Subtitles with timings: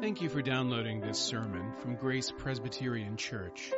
[0.00, 3.72] Thank you for downloading this sermon from Grace Presbyterian Church.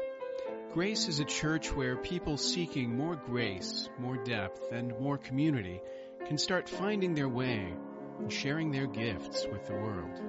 [0.75, 5.81] Grace is a church where people seeking more grace, more depth, and more community
[6.27, 7.73] can start finding their way
[8.19, 10.21] and sharing their gifts with the world.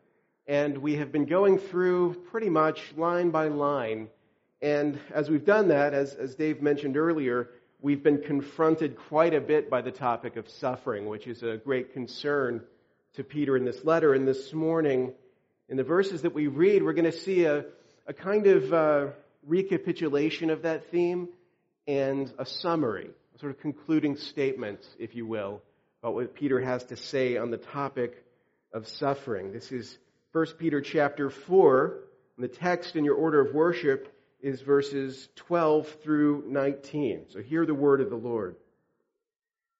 [0.47, 4.07] and we have been going through pretty much line by line
[4.62, 7.50] and as we've done that, as, as Dave mentioned earlier,
[7.82, 11.93] we've been confronted quite a bit by the topic of suffering, which is a great
[11.93, 12.61] concern
[13.15, 14.14] to Peter in this letter.
[14.14, 15.14] And this morning,
[15.68, 17.65] in the verses that we read, we're going to see a,
[18.06, 19.07] a kind of uh,
[19.47, 21.29] recapitulation of that theme
[21.87, 25.62] and a summary, a sort of concluding statement, if you will,
[26.04, 28.23] about what Peter has to say on the topic
[28.73, 29.51] of suffering.
[29.51, 29.98] This is
[30.34, 32.00] 1 Peter chapter 4.
[32.38, 37.25] And the text in your order of worship is verses 12 through 19.
[37.30, 38.56] So hear the word of the Lord.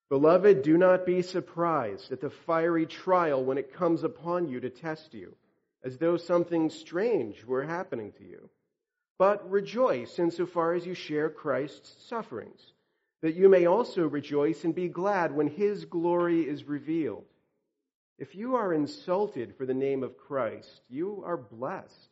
[0.08, 4.70] Beloved, do not be surprised at the fiery trial when it comes upon you to
[4.70, 5.34] test you,
[5.82, 8.50] as though something strange were happening to you.
[9.18, 12.60] But rejoice insofar as you share Christ's sufferings,
[13.22, 17.24] that you may also rejoice and be glad when his glory is revealed.
[18.18, 22.11] If you are insulted for the name of Christ, you are blessed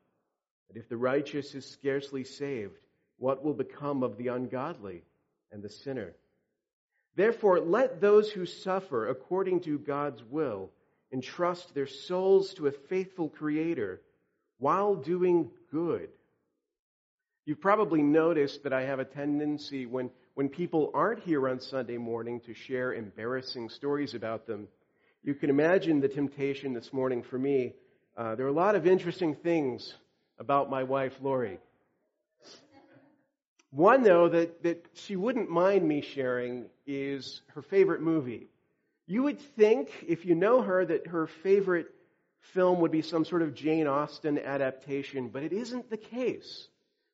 [0.71, 2.79] And if the righteous is scarcely saved,
[3.17, 5.03] what will become of the ungodly
[5.51, 6.13] and the sinner?
[7.17, 10.71] Therefore, let those who suffer according to God's will
[11.11, 13.99] entrust their souls to a faithful Creator
[14.59, 16.07] while doing good.
[17.45, 21.97] You've probably noticed that I have a tendency when, when people aren't here on Sunday
[21.97, 24.69] morning to share embarrassing stories about them.
[25.21, 27.73] You can imagine the temptation this morning for me.
[28.15, 29.95] Uh, there are a lot of interesting things
[30.41, 31.59] about my wife, Lori.
[33.69, 38.47] One, though, that, that she wouldn't mind me sharing is her favorite movie.
[39.05, 41.87] You would think, if you know her, that her favorite
[42.41, 46.67] film would be some sort of Jane Austen adaptation, but it isn't the case.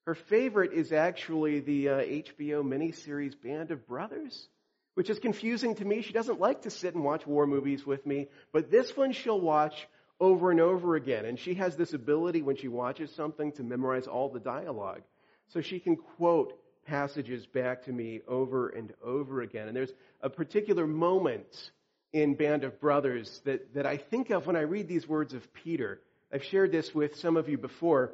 [0.05, 4.47] Her favorite is actually the uh, HBO miniseries Band of Brothers,
[4.93, 6.01] which is confusing to me.
[6.01, 9.41] She doesn't like to sit and watch war movies with me, but this one she'll
[9.41, 9.87] watch
[10.19, 11.25] over and over again.
[11.25, 15.01] And she has this ability when she watches something to memorize all the dialogue.
[15.49, 16.53] So she can quote
[16.85, 19.67] passages back to me over and over again.
[19.67, 21.71] And there's a particular moment
[22.13, 25.53] in Band of Brothers that, that I think of when I read these words of
[25.53, 26.01] Peter.
[26.33, 28.13] I've shared this with some of you before,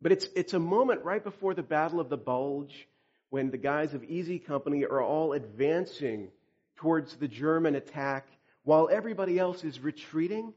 [0.00, 2.86] but it's, it's a moment right before the Battle of the Bulge
[3.30, 6.28] when the guys of Easy Company are all advancing
[6.76, 8.26] towards the German attack
[8.62, 10.52] while everybody else is retreating.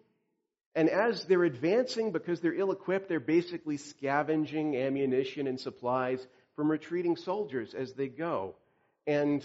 [0.80, 6.26] And as they're advancing, because they're ill equipped, they're basically scavenging ammunition and supplies
[6.56, 8.56] from retreating soldiers as they go.
[9.06, 9.44] And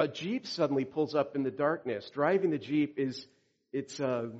[0.00, 2.10] a Jeep suddenly pulls up in the darkness.
[2.10, 3.24] Driving the Jeep is,
[3.72, 4.30] it's uh,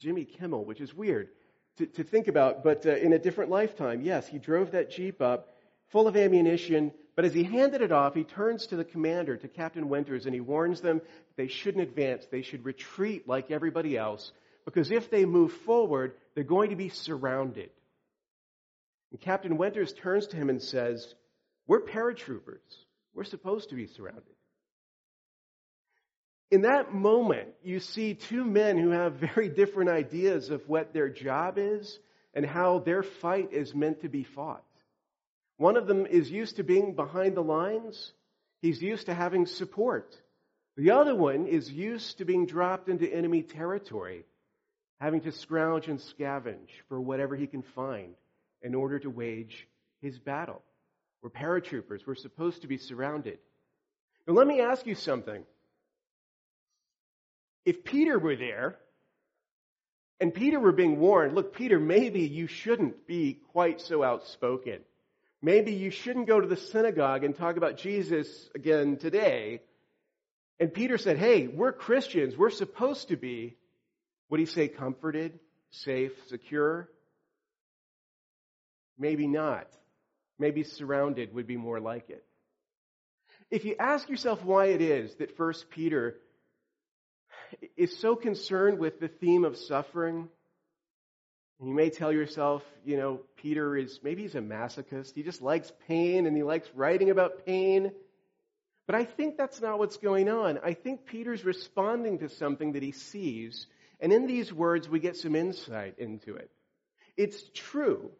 [0.00, 1.28] Jimmy Kimmel, which is weird
[1.76, 4.00] to, to think about, but uh, in a different lifetime.
[4.00, 5.54] Yes, he drove that Jeep up
[5.90, 9.46] full of ammunition, but as he handed it off, he turns to the commander, to
[9.46, 11.00] Captain Winters, and he warns them
[11.36, 12.26] they shouldn't advance.
[12.32, 14.32] They should retreat like everybody else
[14.64, 17.70] because if they move forward, they're going to be surrounded.
[19.10, 21.14] And Captain Winters turns to him and says,
[21.66, 22.60] We're paratroopers.
[23.14, 24.24] We're supposed to be surrounded.
[26.50, 31.08] In that moment, you see two men who have very different ideas of what their
[31.08, 31.98] job is
[32.34, 34.64] and how their fight is meant to be fought.
[35.56, 38.12] One of them is used to being behind the lines.
[38.60, 40.14] He's used to having support.
[40.76, 44.24] The other one is used to being dropped into enemy territory
[45.02, 48.14] having to scrounge and scavenge for whatever he can find
[48.62, 49.66] in order to wage
[50.00, 50.62] his battle.
[51.20, 52.06] We're paratroopers.
[52.06, 53.38] We're supposed to be surrounded.
[54.28, 55.42] Now, let me ask you something.
[57.64, 58.76] If Peter were there,
[60.20, 64.78] and Peter were being warned, look, Peter, maybe you shouldn't be quite so outspoken.
[65.42, 69.62] Maybe you shouldn't go to the synagogue and talk about Jesus again today.
[70.60, 72.36] And Peter said, hey, we're Christians.
[72.36, 73.56] We're supposed to be
[74.32, 75.38] would he say comforted,
[75.72, 76.88] safe, secure?
[78.98, 79.68] Maybe not.
[80.38, 82.24] maybe surrounded would be more like it.
[83.50, 86.16] If you ask yourself why it is that First Peter
[87.76, 90.28] is so concerned with the theme of suffering,
[91.60, 95.14] and you may tell yourself, you know, Peter is maybe he's a masochist.
[95.14, 97.92] He just likes pain and he likes writing about pain.
[98.86, 100.58] But I think that's not what's going on.
[100.64, 103.66] I think Peter's responding to something that he sees,
[104.02, 106.50] and in these words we get some insight into it.
[107.16, 108.10] It's true.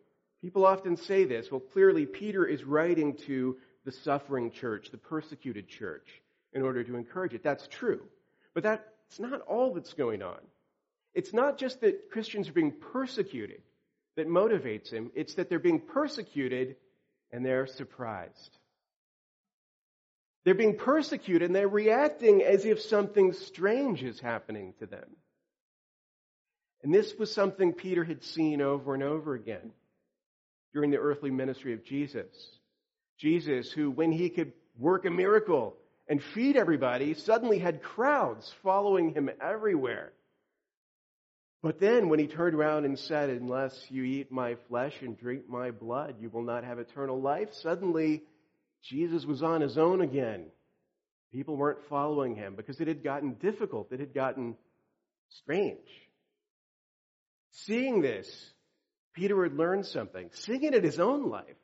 [0.40, 1.50] People often say this.
[1.50, 6.08] Well, clearly Peter is writing to the suffering church, the persecuted church,
[6.52, 7.42] in order to encourage it.
[7.42, 8.00] That's true.
[8.54, 10.38] But that's not all that's going on.
[11.14, 13.62] It's not just that Christians are being persecuted
[14.16, 16.76] that motivates him, it's that they're being persecuted
[17.30, 18.58] and they're surprised.
[20.44, 25.08] They're being persecuted and they're reacting as if something strange is happening to them.
[26.82, 29.70] And this was something Peter had seen over and over again
[30.72, 32.26] during the earthly ministry of Jesus.
[33.18, 35.76] Jesus, who, when he could work a miracle
[36.08, 40.12] and feed everybody, suddenly had crowds following him everywhere.
[41.62, 45.48] But then when he turned around and said, Unless you eat my flesh and drink
[45.48, 48.24] my blood, you will not have eternal life, suddenly
[48.82, 50.46] Jesus was on his own again.
[51.30, 54.56] People weren't following him because it had gotten difficult, it had gotten
[55.28, 55.78] strange.
[57.52, 58.28] Seeing this,
[59.14, 61.56] Peter had learned something, seeing it in his own life,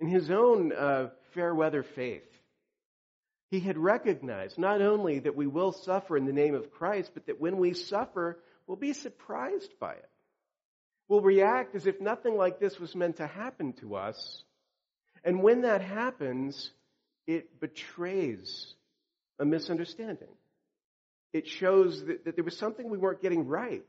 [0.00, 2.28] in his own uh, fair weather faith.
[3.50, 7.26] He had recognized not only that we will suffer in the name of Christ, but
[7.26, 10.10] that when we suffer, we'll be surprised by it.
[11.06, 14.42] We'll react as if nothing like this was meant to happen to us.
[15.22, 16.70] And when that happens,
[17.26, 18.74] it betrays
[19.38, 20.28] a misunderstanding.
[21.32, 23.84] It shows that, that there was something we weren't getting right.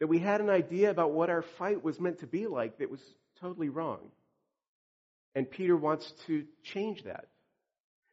[0.00, 2.90] That we had an idea about what our fight was meant to be like that
[2.90, 3.00] was
[3.40, 4.00] totally wrong.
[5.34, 7.26] And Peter wants to change that.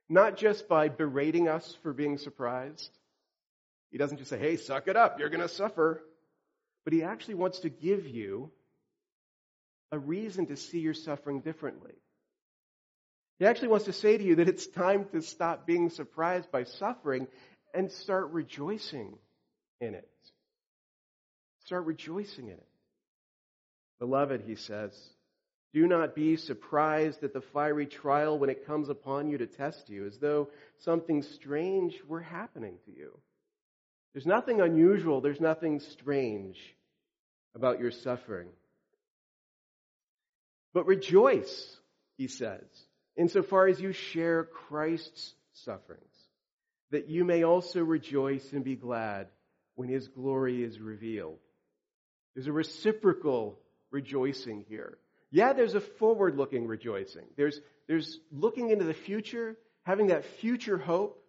[0.10, 2.90] Not just by berating us for being surprised,
[3.92, 6.02] he doesn't just say, hey, suck it up, you're going to suffer.
[6.84, 8.52] But he actually wants to give you
[9.92, 11.94] a reason to see your suffering differently.
[13.40, 16.64] He actually wants to say to you that it's time to stop being surprised by
[16.64, 17.28] suffering
[17.74, 19.18] and start rejoicing
[19.80, 20.10] in it.
[21.68, 22.68] Start rejoicing in it.
[24.00, 24.98] Beloved, he says,
[25.74, 29.90] do not be surprised at the fiery trial when it comes upon you to test
[29.90, 30.48] you, as though
[30.78, 33.20] something strange were happening to you.
[34.14, 36.58] There's nothing unusual, there's nothing strange
[37.54, 38.48] about your suffering.
[40.74, 41.76] But rejoice,
[42.18, 42.64] he says,
[43.18, 46.16] insofar as you share Christ's sufferings,
[46.92, 49.28] that you may also rejoice and be glad
[49.76, 51.40] when his glory is revealed.
[52.38, 53.58] There's a reciprocal
[53.90, 55.00] rejoicing here.
[55.32, 57.26] Yeah, there's a forward looking rejoicing.
[57.36, 61.20] There's, there's looking into the future, having that future hope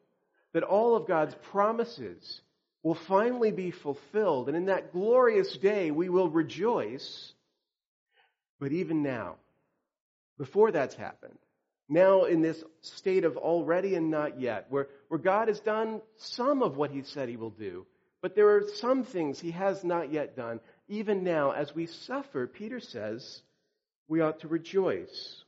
[0.52, 2.42] that all of God's promises
[2.82, 4.48] will finally be fulfilled.
[4.48, 7.32] And in that glorious day, we will rejoice.
[8.60, 9.36] But even now,
[10.36, 11.38] before that's happened,
[11.88, 16.62] now in this state of already and not yet, where, where God has done some
[16.62, 17.86] of what he said he will do,
[18.20, 20.60] but there are some things he has not yet done.
[20.88, 23.42] Even now, as we suffer, Peter says,
[24.08, 25.44] we ought to rejoice.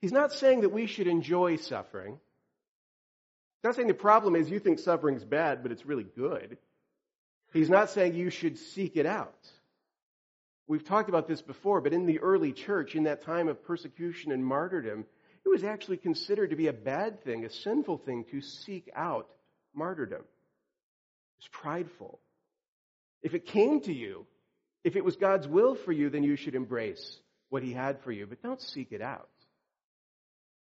[0.00, 2.18] He's not saying that we should enjoy suffering
[3.66, 6.58] He's not saying the problem is you think suffering's bad, but it's really good.
[7.52, 9.50] He's not saying you should seek it out.
[10.68, 14.30] We've talked about this before, but in the early church, in that time of persecution
[14.30, 15.06] and martyrdom,
[15.44, 19.28] it was actually considered to be a bad thing, a sinful thing to seek out
[19.74, 20.20] martyrdom.
[20.20, 22.20] It was prideful.
[23.26, 24.24] If it came to you,
[24.84, 27.18] if it was God's will for you, then you should embrace
[27.48, 29.28] what He had for you, but don't seek it out.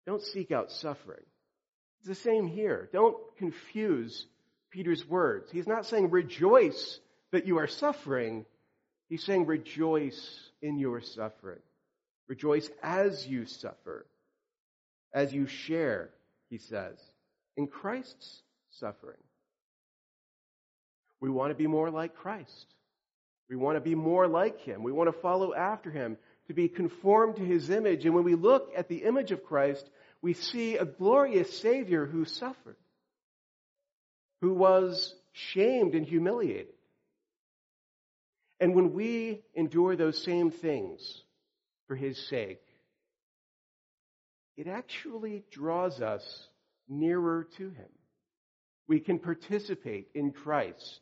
[0.07, 1.25] Don't seek out suffering.
[1.99, 2.87] It's the same here.
[2.93, 4.25] Don't confuse
[4.71, 5.51] Peter's words.
[5.51, 7.01] He's not saying rejoice
[7.33, 8.45] that you are suffering.
[9.09, 11.59] He's saying rejoice in your suffering.
[12.29, 14.05] Rejoice as you suffer,
[15.13, 16.11] as you share,
[16.49, 16.97] he says,
[17.57, 18.41] in Christ's
[18.71, 19.17] suffering.
[21.23, 22.65] We want to be more like Christ.
[23.49, 24.83] We want to be more like him.
[24.83, 28.03] We want to follow after him, to be conformed to his image.
[28.03, 29.89] And when we look at the image of Christ,
[30.21, 32.75] we see a glorious Savior who suffered,
[34.41, 36.73] who was shamed and humiliated.
[38.59, 40.99] And when we endure those same things
[41.87, 42.59] for His sake,
[44.57, 46.49] it actually draws us
[46.89, 47.89] nearer to Him.
[48.89, 50.99] We can participate in Christ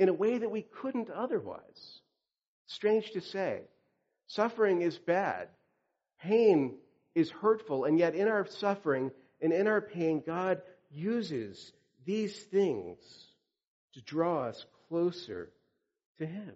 [0.00, 2.00] in a way that we couldn't otherwise.
[2.66, 3.60] Strange to say.
[4.28, 5.48] Suffering is bad.
[6.22, 6.78] Pain
[7.14, 7.84] is hurtful.
[7.84, 9.10] And yet, in our suffering
[9.42, 11.72] and in our pain, God uses
[12.06, 12.96] these things
[13.92, 15.50] to draw us closer
[16.16, 16.54] to Him.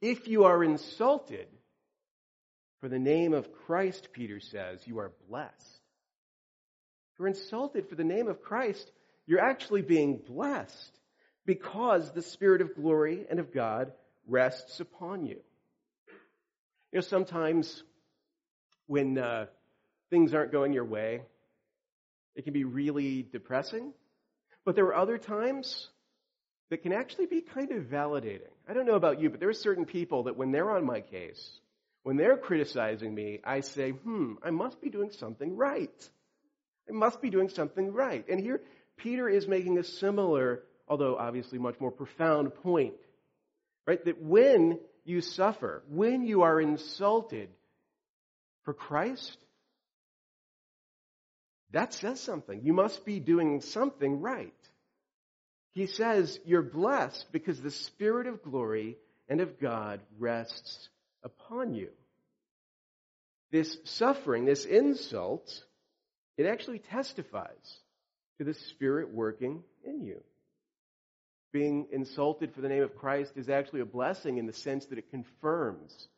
[0.00, 1.48] If you are insulted
[2.78, 5.82] for the name of Christ, Peter says, you are blessed.
[7.12, 8.88] If you're insulted for the name of Christ,
[9.26, 10.99] you're actually being blessed
[11.46, 13.92] because the Spirit of glory and of God
[14.26, 15.40] rests upon you.
[16.92, 17.82] You know, sometimes
[18.86, 19.46] when uh,
[20.10, 21.22] things aren't going your way,
[22.34, 23.92] it can be really depressing.
[24.64, 25.88] But there are other times
[26.70, 28.50] that can actually be kind of validating.
[28.68, 31.00] I don't know about you, but there are certain people that when they're on my
[31.00, 31.58] case,
[32.02, 36.10] when they're criticizing me, I say, hmm, I must be doing something right.
[36.88, 38.24] I must be doing something right.
[38.28, 38.60] And here,
[38.96, 42.94] Peter is making a similar, although obviously much more profound point.
[43.86, 44.04] Right?
[44.04, 47.48] That when you suffer, when you are insulted
[48.64, 49.38] for Christ,
[51.70, 52.60] that says something.
[52.64, 54.52] You must be doing something right.
[55.72, 58.96] He says you're blessed because the Spirit of glory
[59.28, 60.88] and of God rests
[61.22, 61.90] upon you.
[63.52, 65.48] This suffering, this insult,
[66.36, 67.78] it actually testifies
[68.38, 70.20] to the Spirit working in you.
[71.52, 74.98] Being insulted for the name of Christ is actually a blessing in the sense that
[74.98, 76.08] it confirms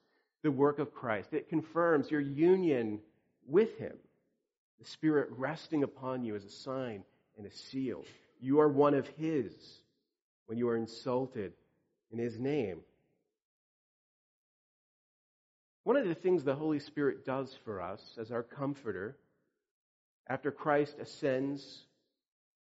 [0.42, 1.32] the work of Christ.
[1.32, 3.00] It confirms your union
[3.46, 3.96] with Him.
[4.80, 7.04] The Spirit resting upon you as a sign
[7.38, 8.04] and a seal.
[8.40, 9.52] You are one of His
[10.46, 11.52] when you are insulted
[12.10, 12.80] in His name.
[15.84, 19.16] One of the things the Holy Spirit does for us as our comforter
[20.28, 21.82] after Christ ascends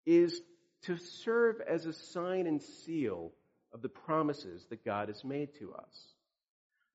[0.04, 0.40] is
[0.82, 3.32] to serve as a sign and seal
[3.72, 6.06] of the promises that God has made to us.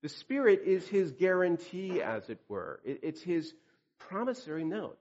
[0.02, 2.80] The Spirit is His guarantee, as it were.
[2.84, 3.52] It's His
[3.98, 4.98] promissory note.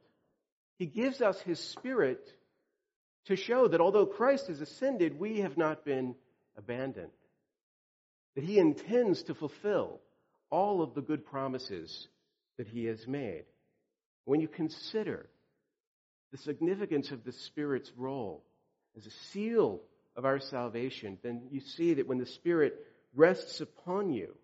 [0.80, 2.34] He gives us His Spirit
[3.26, 6.16] to show that although Christ has ascended, we have not been
[6.58, 7.12] abandoned.
[8.36, 10.00] That He intends to fulfill
[10.50, 12.08] all of the good promises
[12.58, 13.44] that He has made.
[14.26, 15.30] When you consider
[16.32, 18.44] the significance of the Spirit's role
[18.98, 19.82] as a seal
[20.16, 22.76] of our salvation, then you see that when the Spirit
[23.14, 24.36] rests upon you,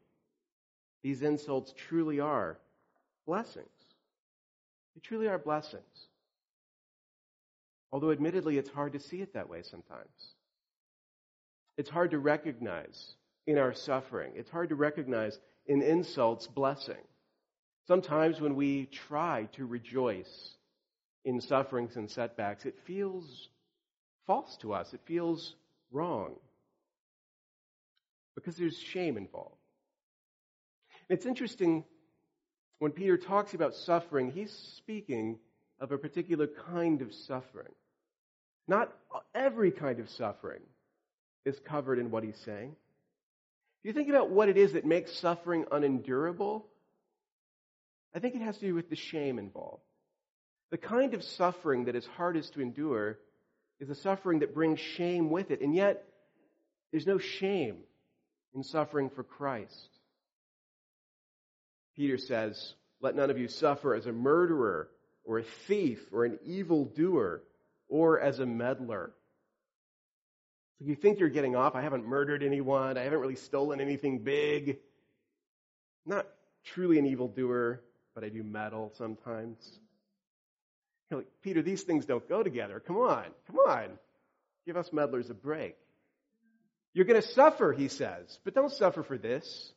[1.02, 2.60] these insults truly are
[3.26, 3.68] blessings.
[4.96, 6.08] They truly are blessings.
[7.92, 10.36] Although, admittedly, it's hard to see it that way sometimes.
[11.78, 13.16] It's hard to recognize
[13.48, 14.34] in our suffering.
[14.36, 17.04] It's hard to recognize in insults blessing.
[17.88, 20.56] Sometimes when we try to rejoice
[21.26, 23.50] in sufferings and setbacks, it feels
[24.26, 24.94] false to us.
[24.94, 25.56] It feels
[25.92, 26.36] wrong
[28.36, 29.58] because there's shame involved.
[31.10, 31.84] And It's interesting
[32.80, 35.38] when Peter talks about suffering, he's speaking
[35.80, 37.72] of a particular kind of suffering.
[38.68, 38.94] Not
[39.36, 40.62] every kind of suffering
[41.46, 42.76] is covered in what he's saying.
[43.84, 46.66] If you think about what it is that makes suffering unendurable,
[48.16, 49.84] I think it has to do with the shame involved.
[50.72, 53.20] The kind of suffering that is hardest to endure
[53.80, 55.62] is a suffering that brings shame with it.
[55.62, 56.06] And yet,
[56.92, 57.78] there's no shame
[58.54, 59.90] in suffering for Christ.
[61.96, 64.90] Peter says, Let none of you suffer as a murderer
[65.24, 67.44] or a thief or an evildoer
[67.88, 69.14] or as a meddler.
[70.80, 71.76] So you think you're getting off.
[71.76, 72.98] I haven't murdered anyone.
[72.98, 74.80] I haven't really stolen anything big.
[76.06, 76.28] I'm not
[76.66, 77.82] truly an evildoer,
[78.16, 79.80] but I do meddle sometimes.
[81.42, 82.80] Peter, these things don't go together.
[82.80, 83.90] Come on, come on.
[84.66, 85.76] Give us meddlers a break.
[86.94, 89.74] You're going to suffer, he says, but don't suffer for this.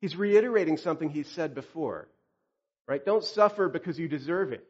[0.00, 2.08] He's reiterating something he said before,
[2.86, 3.04] right?
[3.04, 4.66] Don't suffer because you deserve it.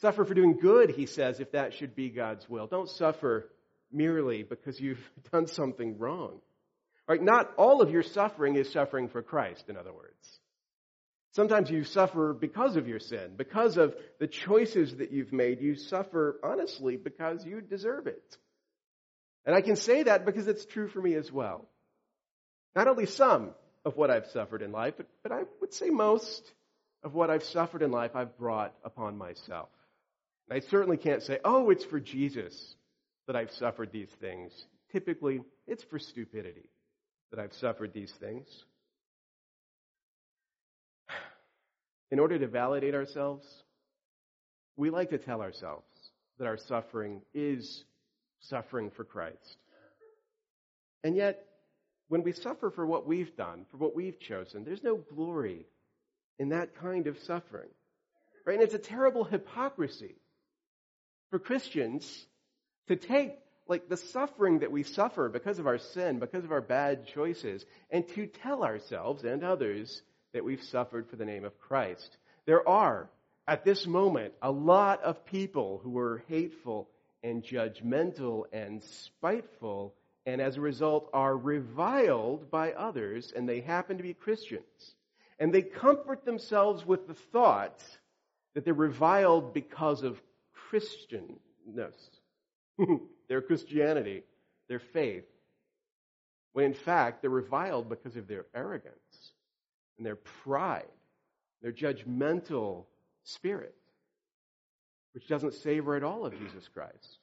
[0.00, 2.66] Suffer for doing good, he says, if that should be God's will.
[2.66, 3.50] Don't suffer
[3.90, 5.02] merely because you've
[5.32, 6.40] done something wrong.
[7.08, 7.22] Right?
[7.22, 10.40] Not all of your suffering is suffering for Christ, in other words.
[11.38, 15.60] Sometimes you suffer because of your sin, because of the choices that you've made.
[15.60, 18.36] You suffer honestly because you deserve it.
[19.46, 21.68] And I can say that because it's true for me as well.
[22.74, 23.50] Not only some
[23.84, 26.42] of what I've suffered in life, but, but I would say most
[27.04, 29.68] of what I've suffered in life I've brought upon myself.
[30.50, 32.74] And I certainly can't say, oh, it's for Jesus
[33.28, 34.50] that I've suffered these things.
[34.90, 36.68] Typically, it's for stupidity
[37.30, 38.48] that I've suffered these things.
[42.10, 43.46] In order to validate ourselves,
[44.76, 45.86] we like to tell ourselves
[46.38, 47.84] that our suffering is
[48.40, 49.58] suffering for Christ.
[51.04, 51.44] And yet,
[52.08, 55.66] when we suffer for what we've done, for what we've chosen, there's no glory
[56.38, 57.68] in that kind of suffering.
[58.46, 58.54] Right?
[58.54, 60.14] And it's a terrible hypocrisy
[61.30, 62.26] for Christians
[62.86, 63.34] to take
[63.66, 67.64] like the suffering that we suffer because of our sin, because of our bad choices,
[67.90, 72.16] and to tell ourselves and others that we've suffered for the name of Christ.
[72.46, 73.08] There are,
[73.46, 76.88] at this moment, a lot of people who are hateful
[77.22, 79.94] and judgmental and spiteful,
[80.26, 84.94] and as a result are reviled by others, and they happen to be Christians.
[85.38, 87.82] And they comfort themselves with the thought
[88.54, 90.20] that they're reviled because of
[90.70, 91.38] Christianness,
[93.28, 94.24] their Christianity,
[94.68, 95.24] their faith.
[96.52, 99.32] When in fact, they're reviled because of their arrogance
[99.98, 100.86] and their pride,
[101.60, 102.84] their judgmental
[103.24, 103.74] spirit,
[105.12, 107.18] which doesn't savor at all of Jesus Christ.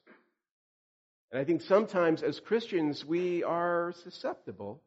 [1.32, 4.80] And I think sometimes as Christians, we are susceptible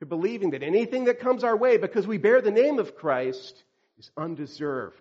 [0.00, 3.64] to believing that anything that comes our way because we bear the name of Christ
[3.98, 5.00] is undeserved.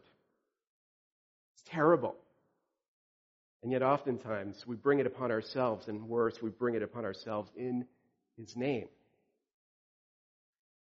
[1.54, 2.16] It's terrible.
[3.64, 7.52] And yet, oftentimes, we bring it upon ourselves, and worse, we bring it upon ourselves
[7.56, 7.86] in
[8.38, 8.88] His name.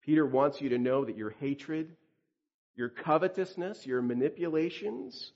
[0.08, 1.94] Peter wants you to know that your hatred,
[2.78, 5.34] your covetousness, your manipulations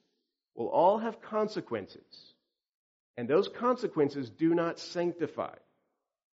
[0.56, 2.34] will all have consequences.
[3.18, 5.56] And those consequences do not sanctify.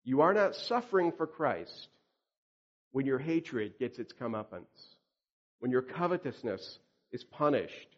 [0.04, 1.88] You are not suffering for Christ
[2.92, 4.96] when your hatred gets its comeuppance,
[5.60, 6.78] when your covetousness
[7.12, 7.88] is punished,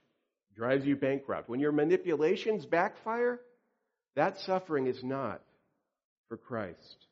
[0.57, 3.41] drives you bankrupt, when your manipulations backfire,
[4.17, 5.43] that suffering is not
[6.29, 7.07] for Christ.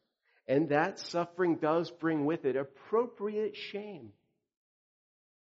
[0.48, 4.10] And that suffering does bring with it appropriate shame.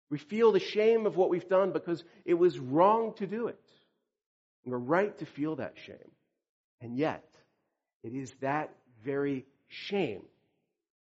[0.10, 3.60] We feel the shame of what we've done because it was wrong to do it.
[4.64, 6.12] And we're right to feel that shame.
[6.82, 7.24] And yet,
[8.04, 8.74] it is that
[9.06, 10.24] very shame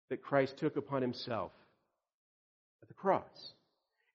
[0.10, 1.52] that Christ took upon himself
[2.82, 3.54] at the cross.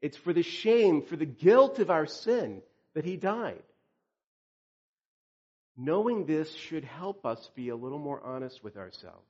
[0.00, 2.62] It's for the shame, for the guilt of our sin
[2.95, 3.62] that he died.
[5.76, 9.26] Knowing this should help us be a little more honest with ourselves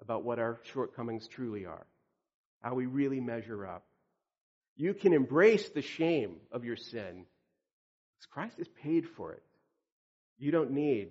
[0.00, 1.86] about what our shortcomings truly are,
[2.62, 3.84] how we really measure up.
[4.76, 7.24] You can embrace the shame of your sin
[8.14, 9.42] because Christ has paid for it.
[10.38, 11.08] You don't need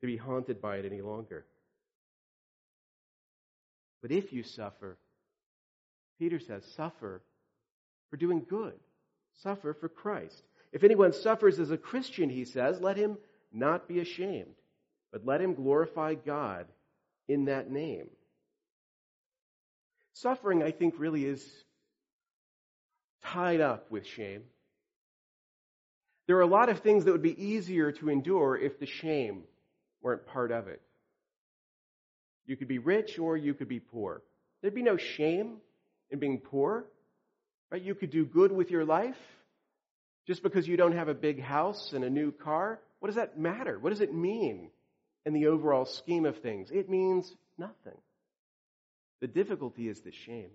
[0.00, 1.44] to be haunted by it any longer.
[4.00, 4.96] But if you suffer,
[6.18, 7.22] Peter says, suffer
[8.10, 8.74] for doing good.
[9.42, 10.42] Suffer for Christ.
[10.72, 13.18] If anyone suffers as a Christian, he says, let him
[13.52, 14.54] not be ashamed,
[15.12, 16.66] but let him glorify God
[17.28, 18.08] in that name.
[20.14, 21.46] Suffering, I think, really is
[23.22, 24.42] tied up with shame.
[26.26, 29.42] There are a lot of things that would be easier to endure if the shame
[30.02, 30.80] weren't part of it.
[32.46, 34.22] You could be rich or you could be poor.
[34.60, 35.56] There'd be no shame
[36.10, 36.86] in being poor.
[37.70, 37.82] Right?
[37.82, 39.18] You could do good with your life
[40.26, 42.80] just because you don't have a big house and a new car.
[42.98, 43.78] What does that matter?
[43.78, 44.70] What does it mean
[45.24, 46.70] in the overall scheme of things?
[46.72, 47.96] It means nothing.
[49.20, 50.50] The difficulty is the shame,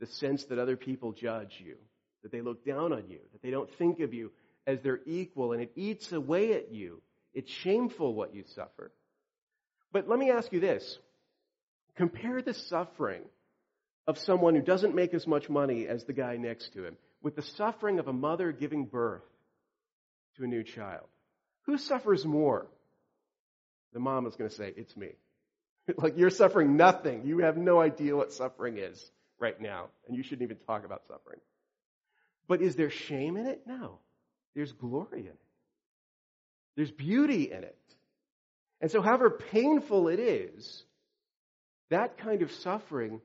[0.00, 1.76] the sense that other people judge you,
[2.22, 4.32] that they look down on you, that they don't think of you
[4.66, 7.02] as their equal, and it eats away at you.
[7.32, 8.92] It's shameful what you suffer.
[9.92, 10.98] But let me ask you this
[11.96, 13.22] compare the suffering
[14.06, 17.36] of someone who doesn't make as much money as the guy next to him with
[17.36, 19.22] the suffering of a mother giving birth
[20.36, 21.06] to a new child.
[21.66, 22.66] Who suffers more?
[23.92, 25.12] The mom is going to say, It's me.
[25.96, 27.26] like you're suffering nothing.
[27.26, 31.06] You have no idea what suffering is right now, and you shouldn't even talk about
[31.06, 31.40] suffering.
[32.46, 33.62] But is there shame in it?
[33.66, 33.98] No.
[34.54, 35.38] There's glory in it.
[36.76, 37.78] There's beauty in it.
[38.80, 40.84] And so, however painful it is,
[41.90, 43.20] that kind of suffering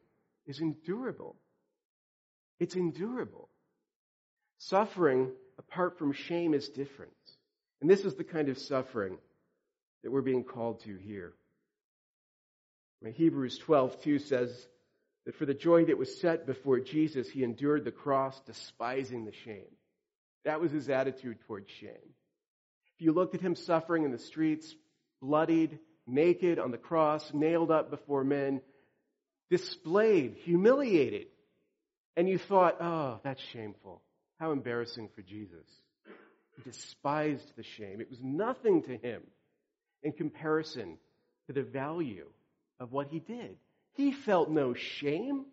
[0.46, 1.36] is endurable.
[2.60, 3.50] It's endurable.
[4.58, 7.12] Suffering apart from shame is different.
[7.82, 9.18] And this is the kind of suffering
[10.04, 11.34] that we're being called to here.
[13.08, 14.68] Hebrews 12:2 says
[15.26, 19.32] that for the joy that was set before Jesus, he endured the cross, despising the
[19.32, 19.76] shame.
[20.46, 22.14] That was his attitude towards shame.
[22.96, 24.76] If you looked at him suffering in the streets,
[25.22, 28.62] bloodied, naked on the cross, nailed up before men,
[29.50, 31.28] displayed, humiliated,
[32.16, 34.02] and you thought, oh, that's shameful.
[34.40, 35.66] How embarrassing for Jesus.
[36.56, 38.02] He despised the shame.
[38.02, 39.22] It was nothing to him
[40.04, 40.98] in comparison
[41.48, 42.28] to the value
[42.80, 43.58] of what he did.
[43.94, 45.46] He felt no shame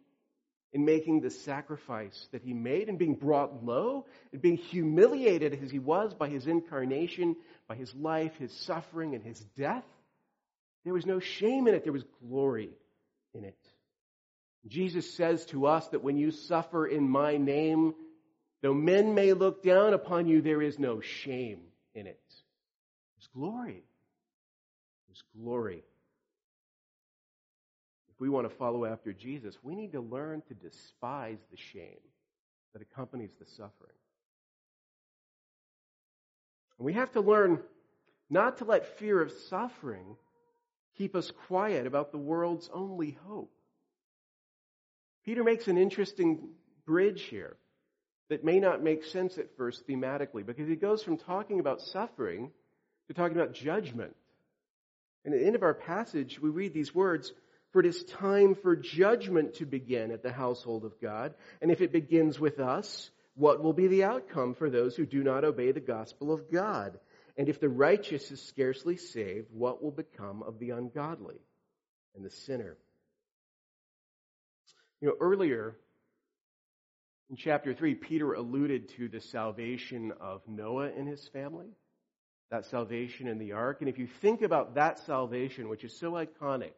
[0.73, 5.71] in making the sacrifice that he made and being brought low and being humiliated as
[5.71, 7.37] he was by his incarnation,
[7.67, 9.85] by his life, his suffering, and his death.
[10.85, 11.85] There was no shame in it.
[11.85, 12.71] There was glory
[13.35, 13.59] in it.
[14.69, 17.95] Jesus says to us that when you suffer in my name,
[18.63, 21.61] though men may look down upon you, there is no shame
[21.95, 22.21] in it.
[23.17, 23.85] There's glory.
[25.09, 25.85] There's glory.
[28.17, 32.01] If we want to follow after Jesus, we need to learn to despise the shame
[32.73, 33.93] that accompanies the suffering.
[36.79, 37.61] And we have to learn
[38.31, 40.17] not to let fear of suffering
[40.97, 43.53] keep us quiet about the world's only hope.
[45.27, 46.49] Peter makes an interesting
[46.87, 47.57] bridge here
[48.31, 52.51] that may not make sense at first thematically because he goes from talking about suffering
[53.09, 54.17] to talking about judgment.
[55.25, 57.33] And at the end of our passage, we read these words,
[57.77, 61.35] for it is time for judgment to begin at the household of God.
[61.61, 65.23] And if it begins with us, what will be the outcome for those who do
[65.23, 66.99] not obey the gospel of God?
[67.37, 71.37] And if the righteous is scarcely saved, what will become of the ungodly
[72.15, 72.79] and the sinner?
[75.03, 75.77] You know, earlier
[77.29, 81.69] in chapter 3, Peter alluded to the salvation of Noah and his family,
[82.51, 83.81] that salvation in the ark.
[83.81, 86.73] And if you think about that salvation, which is so iconic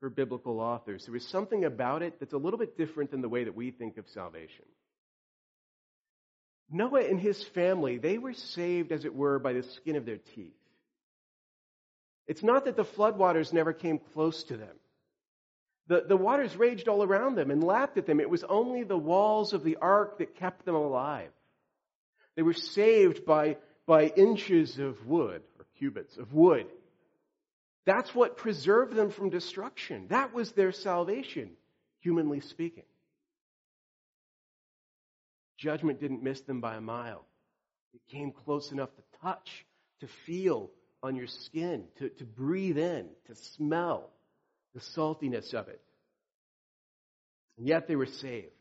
[0.00, 3.28] for biblical authors, there is something about it that's a little bit different than the
[3.28, 4.64] way that we think of salvation.
[6.70, 10.18] Noah and his family, they were saved, as it were, by the skin of their
[10.34, 10.52] teeth.
[12.26, 14.76] It's not that the floodwaters never came close to them.
[15.88, 18.20] The, the waters raged all around them and lapped at them.
[18.20, 21.30] It was only the walls of the ark that kept them alive.
[22.36, 23.56] They were saved by,
[23.86, 26.66] by inches of wood, or cubits of wood.
[27.88, 30.08] That's what preserved them from destruction.
[30.08, 31.52] That was their salvation,
[32.00, 32.84] humanly speaking.
[35.56, 37.24] Judgment didn't miss them by a mile.
[37.94, 39.64] It came close enough to touch,
[40.00, 40.70] to feel
[41.02, 44.10] on your skin, to, to breathe in, to smell
[44.74, 45.80] the saltiness of it.
[47.56, 48.52] And yet they were saved.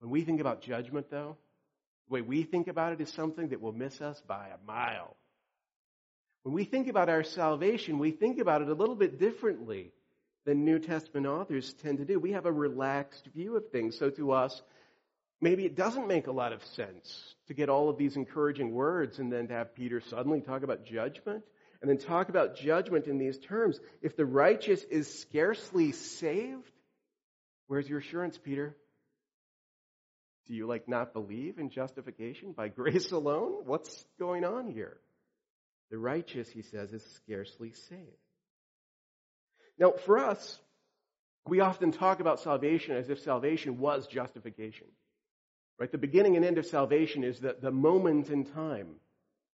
[0.00, 1.38] When we think about judgment, though,
[2.08, 5.16] the way we think about it is something that will miss us by a mile.
[6.46, 9.90] When we think about our salvation, we think about it a little bit differently
[10.44, 12.20] than New Testament authors tend to do.
[12.20, 13.98] We have a relaxed view of things.
[13.98, 14.62] So to us,
[15.40, 19.18] maybe it doesn't make a lot of sense to get all of these encouraging words
[19.18, 21.42] and then to have Peter suddenly talk about judgment
[21.82, 23.80] and then talk about judgment in these terms.
[24.00, 26.70] If the righteous is scarcely saved,
[27.66, 28.76] where's your assurance, Peter?
[30.46, 33.62] Do you like not believe in justification by grace alone?
[33.64, 34.98] What's going on here?
[35.90, 38.02] The righteous, he says, is scarcely saved.
[39.78, 40.58] Now, for us,
[41.46, 44.88] we often talk about salvation as if salvation was justification.
[45.78, 45.92] Right?
[45.92, 48.96] The beginning and end of salvation is the, the moment in time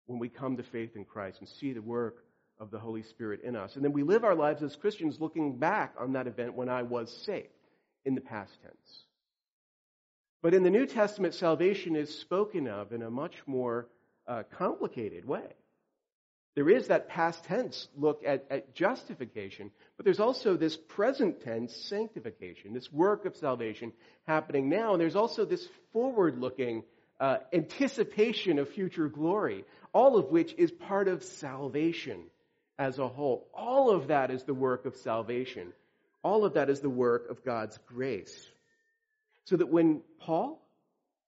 [0.06, 2.24] when we come to faith in Christ and see the work
[2.58, 3.74] of the Holy Spirit in us.
[3.74, 6.82] And then we live our lives as Christians looking back on that event when I
[6.82, 7.48] was saved
[8.04, 9.04] in the past tense.
[10.42, 13.88] But in the New Testament, salvation is spoken of in a much more
[14.26, 15.54] uh, complicated way.
[16.54, 21.74] There is that past tense look at, at justification, but there's also this present tense
[21.74, 23.92] sanctification, this work of salvation
[24.26, 24.92] happening now.
[24.92, 26.82] And there's also this forward looking
[27.18, 32.24] uh, anticipation of future glory, all of which is part of salvation
[32.78, 33.48] as a whole.
[33.54, 35.72] All of that is the work of salvation.
[36.22, 38.46] All of that is the work of God's grace.
[39.44, 40.60] So that when Paul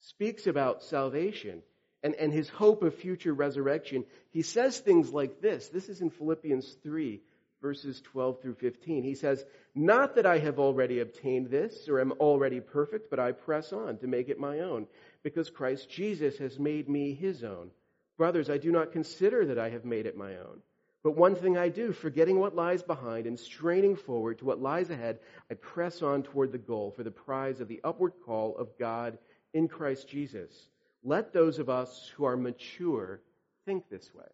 [0.00, 1.62] speaks about salvation,
[2.04, 5.68] and, and his hope of future resurrection, he says things like this.
[5.70, 7.20] This is in Philippians 3,
[7.62, 9.02] verses 12 through 15.
[9.02, 9.42] He says,
[9.74, 13.96] Not that I have already obtained this or am already perfect, but I press on
[13.98, 14.86] to make it my own,
[15.22, 17.70] because Christ Jesus has made me his own.
[18.18, 20.60] Brothers, I do not consider that I have made it my own.
[21.02, 24.90] But one thing I do, forgetting what lies behind and straining forward to what lies
[24.90, 28.78] ahead, I press on toward the goal for the prize of the upward call of
[28.78, 29.16] God
[29.54, 30.68] in Christ Jesus.
[31.04, 33.20] Let those of us who are mature
[33.66, 34.24] think this way.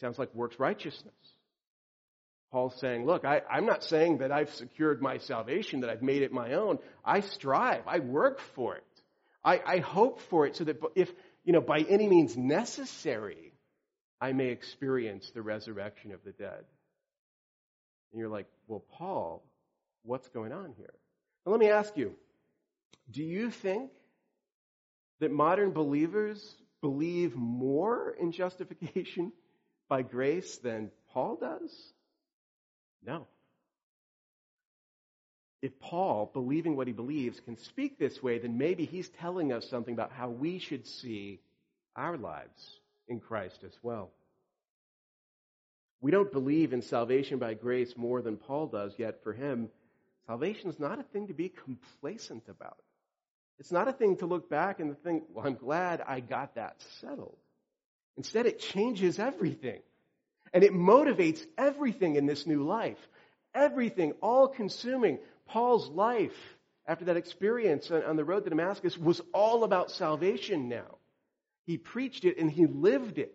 [0.00, 1.14] Sounds like works righteousness.
[2.52, 6.22] Paul's saying, look, I, am not saying that I've secured my salvation, that I've made
[6.22, 6.78] it my own.
[7.04, 7.82] I strive.
[7.86, 8.84] I work for it.
[9.42, 11.10] I, I hope for it so that if,
[11.44, 13.52] you know, by any means necessary,
[14.20, 16.64] I may experience the resurrection of the dead.
[18.12, 19.42] And you're like, well, Paul,
[20.02, 20.94] what's going on here?
[21.44, 22.14] Now, let me ask you,
[23.10, 23.90] do you think
[25.20, 29.32] that modern believers believe more in justification
[29.88, 31.92] by grace than Paul does?
[33.04, 33.26] No.
[35.62, 39.68] If Paul, believing what he believes, can speak this way, then maybe he's telling us
[39.68, 41.40] something about how we should see
[41.96, 44.10] our lives in Christ as well.
[46.00, 49.70] We don't believe in salvation by grace more than Paul does, yet for him,
[50.26, 52.78] salvation is not a thing to be complacent about.
[53.58, 56.76] It's not a thing to look back and think, well, I'm glad I got that
[57.00, 57.36] settled.
[58.16, 59.80] Instead, it changes everything.
[60.52, 62.98] And it motivates everything in this new life.
[63.54, 65.18] Everything, all consuming.
[65.46, 66.36] Paul's life
[66.86, 70.98] after that experience on the road to Damascus was all about salvation now.
[71.66, 73.34] He preached it and he lived it.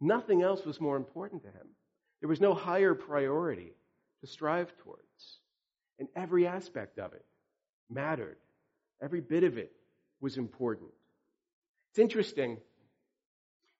[0.00, 1.68] Nothing else was more important to him.
[2.20, 3.72] There was no higher priority
[4.20, 5.00] to strive towards.
[5.98, 7.24] And every aspect of it
[7.88, 8.36] mattered.
[9.04, 9.70] Every bit of it
[10.22, 10.88] was important.
[11.90, 12.56] It's interesting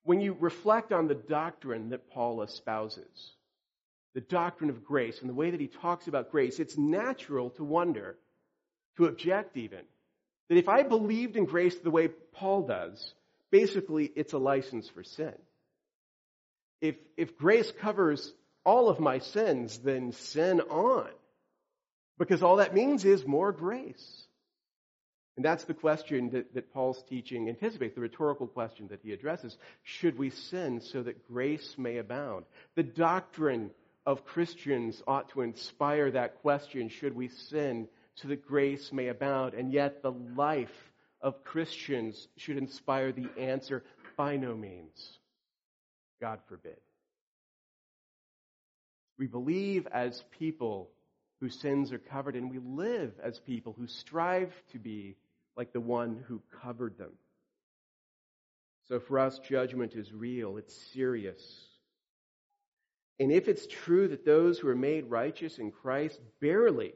[0.03, 3.31] when you reflect on the doctrine that Paul espouses,
[4.13, 7.63] the doctrine of grace and the way that he talks about grace, it's natural to
[7.63, 8.17] wonder,
[8.97, 9.81] to object even,
[10.47, 13.15] that if I believed in grace the way Paul does,
[13.49, 15.33] basically it's a license for sin.
[16.81, 18.31] If, if grace covers
[18.63, 21.09] all of my sins, then sin on.
[22.19, 24.24] Because all that means is more grace.
[25.35, 29.57] And that's the question that, that Paul's teaching anticipates, the rhetorical question that he addresses.
[29.83, 32.45] Should we sin so that grace may abound?
[32.75, 33.71] The doctrine
[34.05, 36.87] of Christians ought to inspire that question.
[36.87, 39.55] Should we sin so that grace may abound?
[39.55, 43.83] And yet the life of Christians should inspire the answer
[44.15, 45.19] by no means.
[46.21, 46.77] God forbid.
[49.17, 50.89] We believe as people
[51.41, 55.17] whose sins are covered, and we live as people who strive to be
[55.57, 57.11] like the one who covered them.
[58.87, 61.41] So for us, judgment is real, it's serious.
[63.19, 66.93] And if it's true that those who are made righteous in Christ barely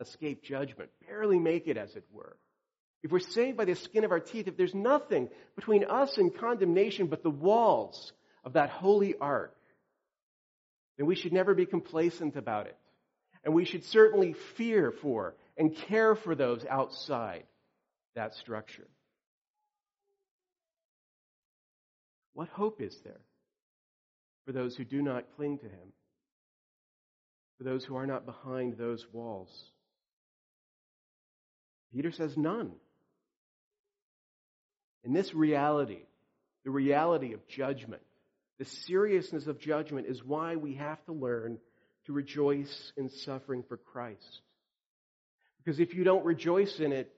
[0.00, 2.36] escape judgment, barely make it, as it were,
[3.02, 6.34] if we're saved by the skin of our teeth, if there's nothing between us and
[6.34, 8.12] condemnation but the walls
[8.44, 9.54] of that holy ark,
[10.96, 12.76] then we should never be complacent about it.
[13.44, 17.44] And we should certainly fear for and care for those outside
[18.14, 18.86] that structure.
[22.34, 23.20] What hope is there
[24.44, 25.92] for those who do not cling to Him?
[27.58, 29.48] For those who are not behind those walls?
[31.94, 32.72] Peter says none.
[35.04, 36.02] In this reality,
[36.64, 38.02] the reality of judgment,
[38.58, 41.58] the seriousness of judgment is why we have to learn
[42.06, 44.40] to rejoice in suffering for Christ.
[45.62, 47.12] Because if you don't rejoice in it,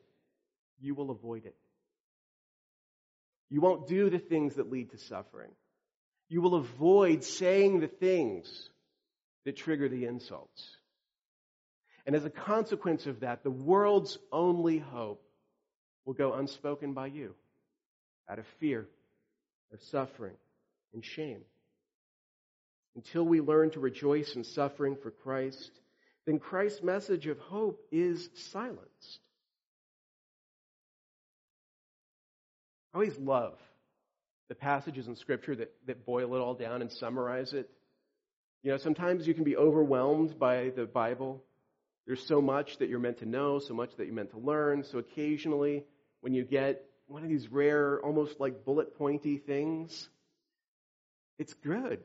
[0.81, 1.57] you will avoid it.
[3.49, 5.51] You won't do the things that lead to suffering.
[6.29, 8.69] You will avoid saying the things
[9.45, 10.77] that trigger the insults.
[12.05, 15.23] And as a consequence of that, the world's only hope
[16.05, 17.35] will go unspoken by you
[18.29, 18.87] out of fear,
[19.73, 20.35] of suffering,
[20.93, 21.43] and shame.
[22.97, 25.71] Until we learn to rejoice in suffering for Christ,
[26.27, 29.21] then Christ's message of hope is silenced.
[32.97, 33.59] I always love
[34.49, 37.69] the passages in Scripture that, that boil it all down and summarize it.
[38.63, 41.45] You know, sometimes you can be overwhelmed by the Bible.
[42.07, 44.83] There's so much that you're meant to know, so much that you're meant to learn.
[44.83, 45.85] So occasionally,
[46.23, 50.09] when you get one of these rare, almost like bullet pointy things,
[51.39, 52.03] it's good,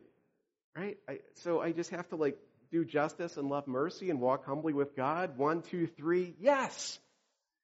[0.75, 0.97] right?
[1.07, 2.37] I, so I just have to like
[2.69, 5.37] do justice and love mercy and walk humbly with God.
[5.37, 6.99] One, two, three, yes,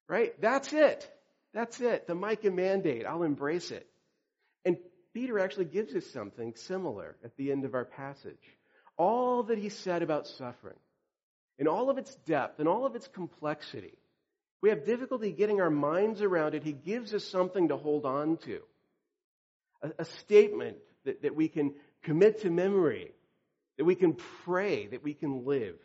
[0.08, 0.34] right?
[0.40, 1.12] That's it.
[1.54, 2.08] That's it.
[2.08, 3.06] The Micah mandate.
[3.06, 3.88] I'll embrace it.
[4.66, 4.78] And
[5.14, 8.36] Peter actually gives us something similar at the end of our passage.
[8.98, 10.78] All that he said about suffering,
[11.58, 13.94] in all of its depth and all of its complexity,
[14.62, 16.64] we have difficulty getting our minds around it.
[16.64, 18.60] He gives us something to hold on to.
[19.82, 23.12] A, a statement that, that we can commit to memory,
[23.78, 25.78] that we can pray, that we can live.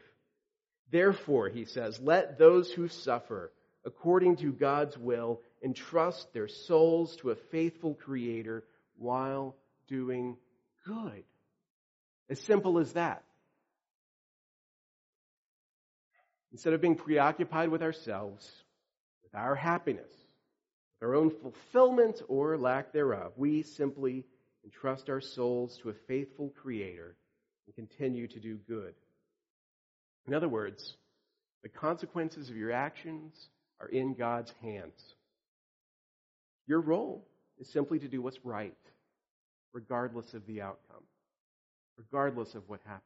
[0.90, 3.52] Therefore, he says, let those who suffer
[3.84, 8.64] according to God's will entrust their souls to a faithful Creator
[8.96, 9.56] while
[9.88, 10.36] doing
[10.86, 11.24] good.
[12.28, 13.24] As simple as that.
[16.52, 18.50] Instead of being preoccupied with ourselves,
[19.22, 20.10] with our happiness,
[21.00, 24.24] with our own fulfillment or lack thereof, we simply
[24.64, 27.16] entrust our souls to a faithful Creator
[27.66, 28.94] and continue to do good.
[30.26, 30.96] In other words,
[31.62, 33.48] the consequences of your actions
[33.82, 35.14] are in God's hands.
[36.66, 37.26] Your role
[37.58, 38.76] is simply to do what's right,
[39.72, 41.02] regardless of the outcome,
[41.96, 43.02] regardless of what happens.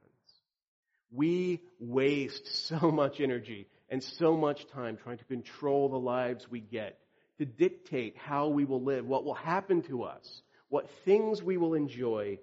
[1.11, 6.61] We waste so much energy and so much time trying to control the lives we
[6.61, 6.99] get,
[7.39, 11.75] to dictate how we will live, what will happen to us, what things we will
[11.75, 12.39] enjoy.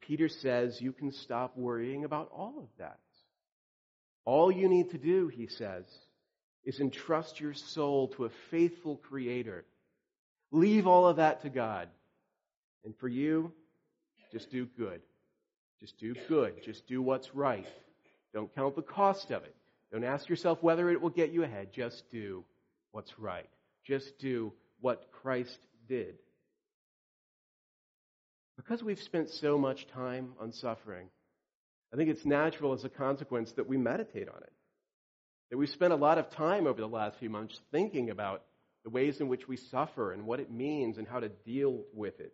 [0.00, 2.98] Peter says you can stop worrying about all of that.
[4.24, 5.84] All you need to do, he says,
[6.64, 9.64] is entrust your soul to a faithful Creator.
[10.50, 11.88] Leave all of that to God.
[12.84, 13.52] And for you,
[14.30, 15.00] just do good.
[15.80, 16.62] Just do good.
[16.62, 17.66] Just do what's right.
[18.32, 19.54] Don't count the cost of it.
[19.92, 21.72] Don't ask yourself whether it will get you ahead.
[21.72, 22.44] Just do
[22.92, 23.48] what's right.
[23.84, 26.14] Just do what Christ did.
[28.56, 31.08] Because we've spent so much time on suffering,
[31.92, 34.52] I think it's natural as a consequence that we meditate on it.
[35.52, 38.42] That we've spent a lot of time over the last few months thinking about
[38.84, 42.18] the ways in which we suffer and what it means and how to deal with
[42.20, 42.32] it.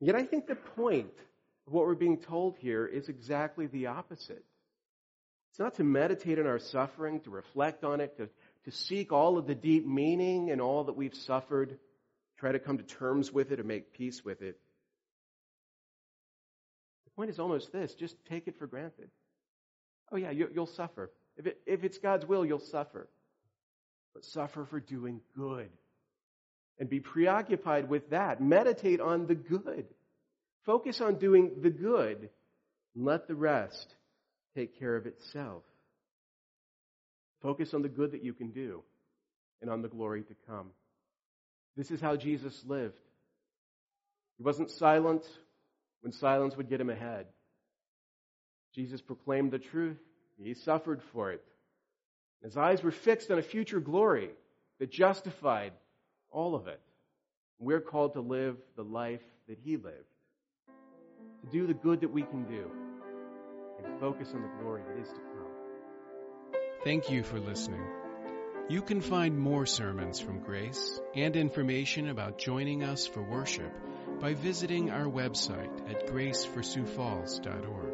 [0.00, 1.14] Yet I think the point
[1.66, 4.44] of what we're being told here is exactly the opposite.
[5.50, 8.28] It's not to meditate on our suffering, to reflect on it, to,
[8.66, 11.78] to seek all of the deep meaning and all that we've suffered,
[12.38, 14.60] try to come to terms with it or make peace with it.
[17.06, 19.08] The point is almost this just take it for granted.
[20.12, 21.10] Oh, yeah, you, will suffer.
[21.36, 23.08] If, it, if it's God's will, you'll suffer.
[24.14, 25.70] But suffer for doing good.
[26.78, 28.40] And be preoccupied with that.
[28.40, 29.86] Meditate on the good.
[30.64, 32.30] Focus on doing the good.
[32.94, 33.94] And let the rest
[34.56, 35.62] take care of itself.
[37.42, 38.82] Focus on the good that you can do
[39.60, 40.70] and on the glory to come.
[41.76, 42.94] This is how Jesus lived.
[44.38, 45.24] He wasn't silent
[46.00, 47.26] when silence would get him ahead.
[48.74, 49.98] Jesus proclaimed the truth.
[50.42, 51.42] He suffered for it.
[52.42, 54.30] His eyes were fixed on a future glory
[54.78, 55.72] that justified
[56.30, 56.80] all of it.
[57.58, 60.12] We're called to live the life that he lived,
[61.42, 62.70] to do the good that we can do,
[63.78, 65.46] and focus on the glory that is to come.
[66.82, 67.84] Thank you for listening.
[68.68, 73.72] You can find more sermons from Grace and information about joining us for worship
[74.20, 77.93] by visiting our website at graceforsiouxfalls.org.